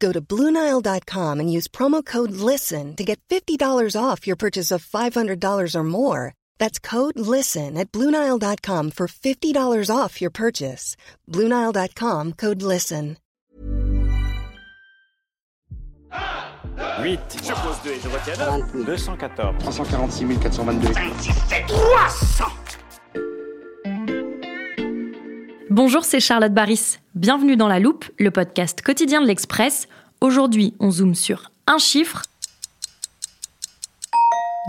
[0.00, 4.84] Go to Bluenile.com and use promo code LISTEN to get $50 off your purchase of
[4.84, 6.34] $500 or more.
[6.58, 10.96] That's code LISTEN at Bluenile.com for $50 off your purchase.
[11.30, 13.16] Bluenile.com code LISTEN.
[17.04, 17.20] 8.
[17.42, 18.36] Je pose 2 et je retiens
[18.72, 19.58] 214.
[19.58, 20.92] 346 422.
[25.72, 26.98] Bonjour, c'est Charlotte Baris.
[27.14, 29.88] Bienvenue dans La Loupe, le podcast quotidien de l'Express.
[30.20, 32.24] Aujourd'hui, on zoome sur un chiffre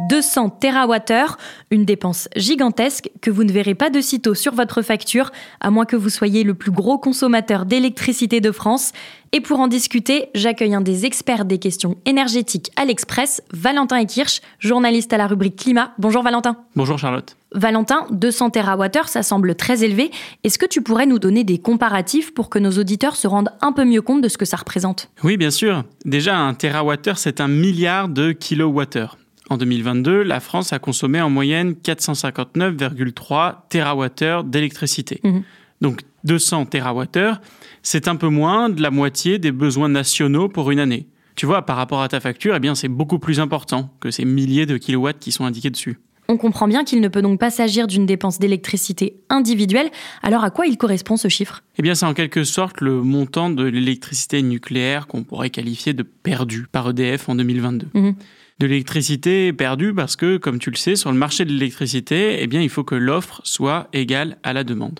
[0.09, 1.37] 200 TWh,
[1.69, 5.85] une dépense gigantesque que vous ne verrez pas de sitôt sur votre facture, à moins
[5.85, 8.91] que vous soyez le plus gros consommateur d'électricité de France.
[9.33, 14.41] Et pour en discuter, j'accueille un des experts des questions énergétiques à l'Express, Valentin Ekirch,
[14.57, 15.91] journaliste à la rubrique Climat.
[15.99, 16.57] Bonjour Valentin.
[16.75, 17.35] Bonjour Charlotte.
[17.53, 20.09] Valentin, 200 TWh, ça semble très élevé.
[20.43, 23.71] Est-ce que tu pourrais nous donner des comparatifs pour que nos auditeurs se rendent un
[23.71, 25.11] peu mieux compte de ce que ça représente?
[25.23, 25.83] Oui, bien sûr.
[26.03, 29.17] Déjà, un TWh, c'est un milliard de kilowattheures.
[29.49, 35.19] En 2022, la France a consommé en moyenne 459,3 TWh d'électricité.
[35.23, 35.43] Mhm.
[35.81, 37.33] Donc 200 TWh,
[37.81, 41.07] c'est un peu moins de la moitié des besoins nationaux pour une année.
[41.35, 44.23] Tu vois, par rapport à ta facture, eh bien, c'est beaucoup plus important que ces
[44.23, 45.99] milliers de kilowatts qui sont indiqués dessus.
[46.29, 49.89] On comprend bien qu'il ne peut donc pas s'agir d'une dépense d'électricité individuelle.
[50.21, 51.63] Alors à quoi il correspond ce chiffre?
[51.77, 56.03] Eh bien, c'est en quelque sorte le montant de l'électricité nucléaire qu'on pourrait qualifier de
[56.03, 57.87] perdu par EDF en 2022.
[57.93, 58.15] Mhm.
[58.59, 62.47] De l'électricité perdue parce que, comme tu le sais, sur le marché de l'électricité, eh
[62.47, 64.99] bien, il faut que l'offre soit égale à la demande.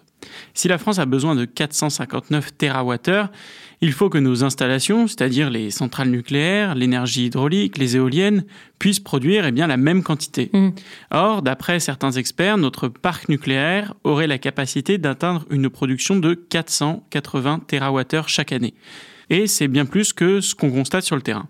[0.53, 3.29] Si la France a besoin de 459 TWh,
[3.81, 8.45] il faut que nos installations, c'est-à-dire les centrales nucléaires, l'énergie hydraulique, les éoliennes,
[8.79, 10.49] puissent produire eh bien, la même quantité.
[10.53, 10.73] Mhm.
[11.11, 17.61] Or, d'après certains experts, notre parc nucléaire aurait la capacité d'atteindre une production de 480
[17.67, 18.73] TWh chaque année.
[19.29, 21.47] Et c'est bien plus que ce qu'on constate sur le terrain.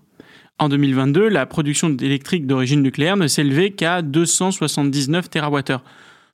[0.60, 5.80] En 2022, la production électrique d'origine nucléaire ne s'élevait qu'à 279 TWh,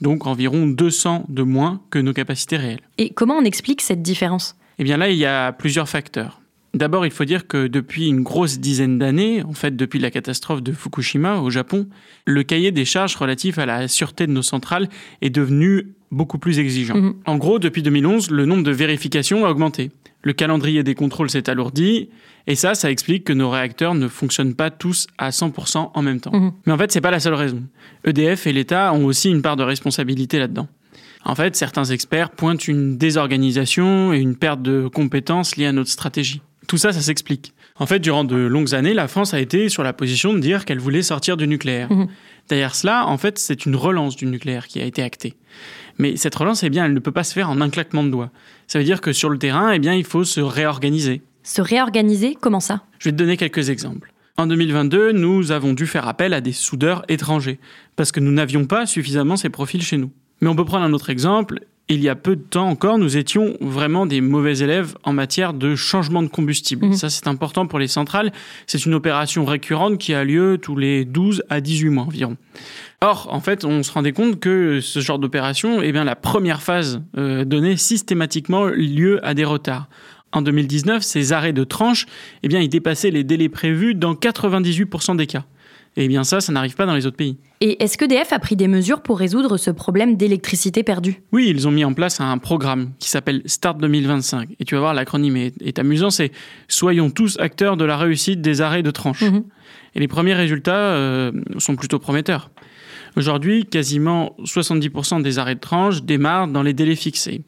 [0.02, 2.82] donc environ 200 de moins que nos capacités réelles.
[2.98, 4.56] Et comment on explique cette différence?
[4.78, 6.42] Eh bien là, il y a plusieurs facteurs.
[6.74, 10.62] D'abord, il faut dire que depuis une grosse dizaine d'années, en fait depuis la catastrophe
[10.62, 11.88] de Fukushima au Japon,
[12.26, 14.88] le cahier des charges relatif à la sûreté de nos centrales
[15.22, 16.96] est devenu beaucoup plus exigeant.
[16.96, 17.16] Mhm.
[17.26, 19.92] En gros, depuis 2011, le nombre de vérifications a augmenté.
[20.22, 22.10] Le calendrier des contrôles s'est alourdi,
[22.46, 26.20] et ça, ça explique que nos réacteurs ne fonctionnent pas tous à 100% en même
[26.20, 26.36] temps.
[26.36, 26.52] Mhm.
[26.66, 27.64] Mais en fait, c'est pas la seule raison.
[28.06, 30.68] EDF et l'État ont aussi une part de responsabilité là-dedans.
[31.26, 35.90] En fait, certains experts pointent une désorganisation et une perte de compétences liées à notre
[35.90, 36.42] stratégie.
[36.70, 37.56] Tout ça, ça s'explique.
[37.78, 40.66] En fait, durant de longues années, la France a été sur la position de dire
[40.66, 41.92] qu'elle voulait sortir du nucléaire.
[41.92, 42.08] Mhm.
[42.48, 45.34] Derrière cela, en fait, c'est une relance du nucléaire qui a été actée.
[45.98, 48.12] Mais cette relance, eh bien, elle ne peut pas se faire en un claquement de
[48.12, 48.30] doigts.
[48.68, 51.24] Ça veut dire que sur le terrain, eh bien, il faut se réorganiser.
[51.42, 52.84] Se réorganiser, comment ça?
[53.00, 54.14] Je vais te donner quelques exemples.
[54.38, 57.60] En 2022, nous avons dû faire appel à des soudeurs étrangers,
[57.96, 60.12] parce que nous n'avions pas suffisamment ces profils chez nous.
[60.40, 61.62] Mais on peut prendre un autre exemple.
[61.92, 65.56] Il y a peu de temps encore, nous étions vraiment des mauvais élèves en matière
[65.56, 66.86] de changement de combustible.
[66.86, 66.94] Mhm.
[66.94, 68.32] Ça, c'est important pour les centrales.
[68.68, 72.38] C'est une opération récurrente qui a lieu tous les 12 à 18 mois environ.
[73.02, 76.62] Or, en fait, on se rendait compte que ce genre d'opération, eh bien, la première
[76.62, 79.90] phase euh, donnait systématiquement lieu à des retards.
[80.32, 82.06] En 2019, ces arrêts de tranche,
[82.44, 85.46] eh bien, ils dépassaient les délais prévus dans 98% des cas.
[86.00, 87.36] Et bien ça, ça n'arrive pas dans les autres pays.
[87.60, 91.22] Et est-ce que DF a pris des mesures pour résoudre ce problème d'électricité perdue?
[91.34, 94.48] Oui, ils ont mis en place un programme qui s'appelle Start 2025.
[94.62, 96.32] Et tu vas voir, l'acronyme est, est amusant, c'est
[96.70, 99.24] Soyons tous acteurs de la réussite des arrêts de tranche.
[99.24, 99.44] Mhm.
[99.94, 102.50] Et les premiers résultats euh, sont plutôt prometteurs.
[103.18, 107.42] Aujourd'hui, quasiment 70% des arrêts de tranche démarrent dans les délais fixés.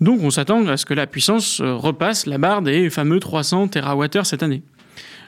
[0.00, 3.68] Donc on s'attend à ce que la puissance euh, repasse la barre des fameux 300
[3.68, 4.62] TWh cette année.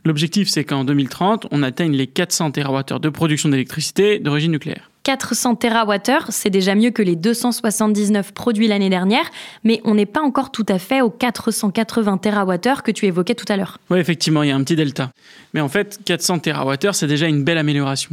[0.05, 4.91] L'objectif, c'est qu'en 2030, on atteigne les 400 TWh de production d'électricité d'origine nucléaire.
[5.05, 9.25] 400 TWh, c'est déjà mieux que les 279 produits l'année dernière,
[9.65, 13.47] mais on n'est pas encore tout à fait aux 480 TWh que tu évoquais tout
[13.49, 13.79] à l'heure.
[13.89, 15.11] Oui, effectivement, il y a un petit delta.
[15.55, 18.11] Mais en fait, 400 TWh, c'est déjà une belle amélioration.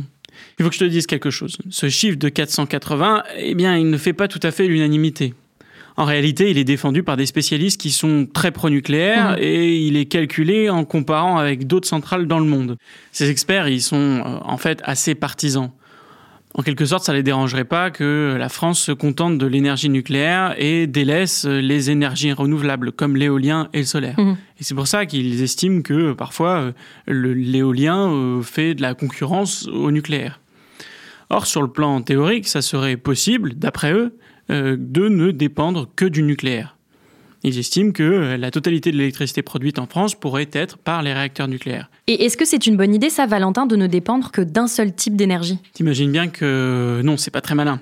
[0.57, 1.57] Il faut que je te dise quelque chose.
[1.69, 5.33] Ce chiffre de 480, eh bien, il ne fait pas tout à fait l'unanimité.
[5.97, 9.41] En réalité, il est défendu par des spécialistes qui sont très pro-nucléaires mmh.
[9.43, 12.77] et il est calculé en comparant avec d'autres centrales dans le monde.
[13.11, 15.71] Ces experts, ils sont euh, en fait assez partisans.
[16.53, 19.89] En quelque sorte, ça ne les dérangerait pas que la France se contente de l'énergie
[19.89, 24.17] nucléaire et délaisse les énergies renouvelables comme l'éolien et le solaire.
[24.17, 24.37] Mmh.
[24.59, 26.73] Et c'est pour ça qu'ils estiment que parfois
[27.07, 30.39] l'éolien euh, fait de la concurrence au nucléaire.
[31.29, 36.05] Or, sur le plan théorique, ça serait possible, d'après eux, euh, de ne dépendre que
[36.05, 36.75] du nucléaire.
[37.45, 41.13] Ils estiment que euh, la totalité de l'électricité produite en France pourrait être par les
[41.13, 41.91] réacteurs nucléaires.
[42.07, 44.95] Et est-ce que c'est une bonne idée, ça, Valentin, de ne dépendre que d'un seul
[44.95, 45.59] type d'énergie?
[45.73, 47.79] T'imagines bien que non, c'est pas très malin.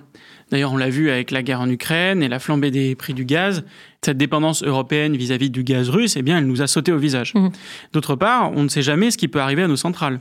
[0.52, 3.24] D'ailleurs, on l'a vu avec la guerre en Ukraine et la flambée des prix du
[3.24, 3.64] gaz.
[4.02, 7.34] Cette dépendance européenne vis-à-vis du gaz russe, eh bien, elle nous a sauté au visage.
[7.34, 7.48] Mmh.
[7.94, 10.20] D'autre part, on ne sait jamais ce qui peut arriver à nos centrales.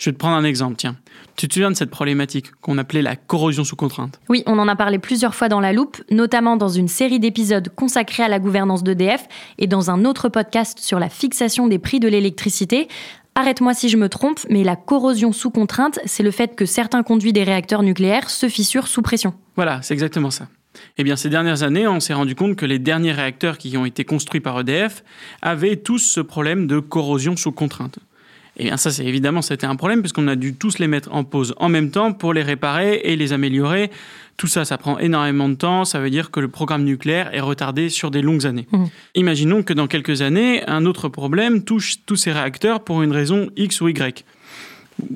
[0.00, 0.96] Je vais te prendre un exemple, tiens.
[1.36, 4.18] Tu te souviens de cette problématique qu'on appelait la corrosion sous contrainte?
[4.30, 7.68] Oui, on en a parlé plusieurs fois dans la loupe, notamment dans une série d'épisodes
[7.76, 9.26] consacrés à la gouvernance d'EDF
[9.58, 12.88] et dans un autre podcast sur la fixation des prix de l'électricité.
[13.34, 17.02] Arrête-moi si je me trompe, mais la corrosion sous contrainte, c'est le fait que certains
[17.02, 19.34] conduits des réacteurs nucléaires se fissurent sous pression.
[19.54, 20.48] Voilà, c'est exactement ça.
[20.96, 23.84] Eh bien, ces dernières années, on s'est rendu compte que les derniers réacteurs qui ont
[23.84, 25.04] été construits par EDF
[25.42, 27.98] avaient tous ce problème de corrosion sous contrainte.
[28.60, 31.10] Et eh bien ça, c'est évidemment, c'était un problème puisqu'on a dû tous les mettre
[31.14, 33.90] en pause en même temps pour les réparer et les améliorer.
[34.36, 35.86] Tout ça, ça prend énormément de temps.
[35.86, 38.66] Ça veut dire que le programme nucléaire est retardé sur des longues années.
[38.70, 38.84] Mmh.
[39.14, 43.48] Imaginons que dans quelques années, un autre problème touche tous ces réacteurs pour une raison
[43.56, 44.26] X ou Y.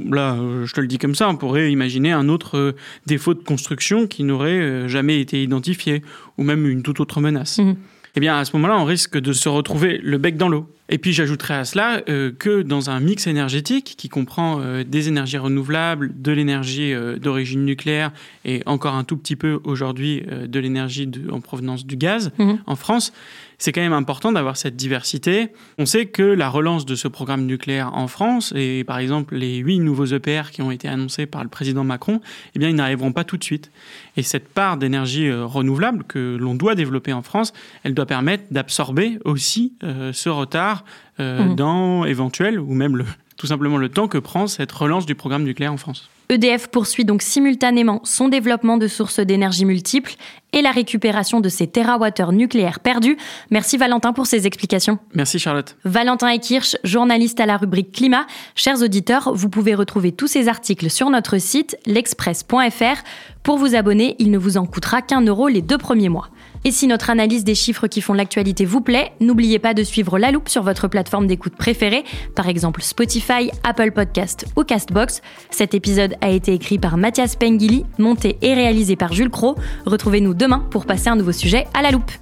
[0.08, 2.72] Là, je te le dis comme ça, on pourrait imaginer un autre euh,
[3.04, 6.00] défaut de construction qui n'aurait euh, jamais été identifié,
[6.38, 7.58] ou même une toute autre menace.
[7.58, 7.74] Mmh.
[8.16, 10.66] Eh bien, à ce moment-là, on risque de se retrouver le bec dans l'eau.
[10.90, 15.08] Et puis j'ajouterais à cela euh, que dans un mix énergétique qui comprend euh, des
[15.08, 18.12] énergies renouvelables, de l'énergie euh, d'origine nucléaire
[18.44, 22.58] et encore un tout petit peu aujourd'hui de l'énergie en provenance du gaz mhm.
[22.66, 23.12] en France,
[23.58, 25.48] c'est quand même important d'avoir cette diversité.
[25.78, 29.56] On sait que la relance de ce programme nucléaire en France, et par exemple les
[29.56, 32.20] huit nouveaux EPR qui ont été annoncés par le président Macron,
[32.54, 33.70] eh bien ils n'arriveront pas tout de suite.
[34.16, 37.52] Et cette part d'énergie renouvelable que l'on doit développer en France,
[37.82, 39.74] elle doit permettre d'absorber aussi
[40.12, 40.84] ce retard
[41.20, 41.54] euh, mmh.
[41.54, 43.04] dans éventuel ou même le,
[43.36, 46.10] tout simplement le temps que prend cette relance du programme nucléaire en France.
[46.28, 50.14] EDF poursuit donc simultanément son développement de sources d'énergie multiples
[50.52, 53.16] et la récupération de ces terawattheures nucléaires perdus.
[53.50, 54.98] Merci Valentin pour ces explications.
[55.14, 55.76] Merci Charlotte.
[55.84, 58.26] Valentin Ekirch, journaliste à la rubrique Climat.
[58.54, 63.02] Chers auditeurs, vous pouvez retrouver tous ces articles sur notre site l'express.fr.
[63.42, 66.28] Pour vous abonner, il ne vous en coûtera qu'un euro les deux premiers mois.
[66.66, 70.18] Et si notre analyse des chiffres qui font l'actualité vous plaît, n'oubliez pas de suivre
[70.18, 75.20] La Loupe sur votre plateforme d'écoute préférée, par exemple Spotify, Apple Podcast ou Castbox.
[75.50, 79.56] Cet épisode a été écrit par Mathias Pengili, monté et réalisé par Jules Cro.
[79.84, 82.12] Retrouvez-nous demain pour passer un nouveau sujet à La Loupe.